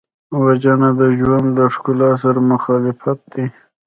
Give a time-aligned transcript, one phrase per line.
[0.43, 3.45] وژنه د ژوند له ښکلا سره مخالفت دی